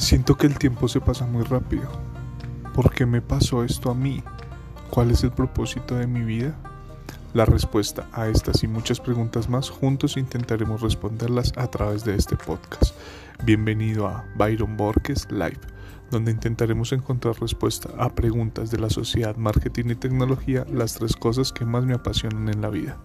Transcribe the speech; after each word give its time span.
Siento 0.00 0.34
que 0.34 0.46
el 0.46 0.58
tiempo 0.58 0.88
se 0.88 0.98
pasa 0.98 1.26
muy 1.26 1.44
rápido. 1.44 1.86
¿Por 2.74 2.90
qué 2.90 3.04
me 3.04 3.20
pasó 3.20 3.62
esto 3.62 3.90
a 3.90 3.94
mí? 3.94 4.24
¿Cuál 4.88 5.10
es 5.10 5.22
el 5.24 5.30
propósito 5.30 5.94
de 5.94 6.06
mi 6.06 6.22
vida? 6.22 6.58
La 7.34 7.44
respuesta 7.44 8.08
a 8.12 8.26
estas 8.26 8.64
y 8.64 8.66
muchas 8.66 8.98
preguntas 8.98 9.50
más 9.50 9.68
juntos 9.68 10.16
intentaremos 10.16 10.80
responderlas 10.80 11.52
a 11.56 11.66
través 11.66 12.02
de 12.02 12.16
este 12.16 12.34
podcast. 12.34 12.94
Bienvenido 13.44 14.08
a 14.08 14.24
Byron 14.36 14.74
Borges 14.78 15.30
Live, 15.30 15.60
donde 16.10 16.32
intentaremos 16.32 16.92
encontrar 16.92 17.38
respuesta 17.38 17.90
a 17.98 18.08
preguntas 18.08 18.70
de 18.70 18.78
la 18.78 18.88
sociedad, 18.88 19.36
marketing 19.36 19.90
y 19.90 19.94
tecnología, 19.96 20.64
las 20.72 20.94
tres 20.94 21.14
cosas 21.14 21.52
que 21.52 21.66
más 21.66 21.84
me 21.84 21.92
apasionan 21.92 22.48
en 22.48 22.62
la 22.62 22.70
vida. 22.70 22.98